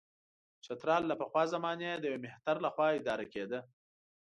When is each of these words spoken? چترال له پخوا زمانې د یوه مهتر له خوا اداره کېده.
چترال 0.65 1.03
له 1.07 1.15
پخوا 1.21 1.43
زمانې 1.53 1.89
د 1.97 2.03
یوه 2.09 2.19
مهتر 2.25 2.55
له 2.65 2.69
خوا 2.73 2.87
اداره 2.99 3.25
کېده. 3.33 3.59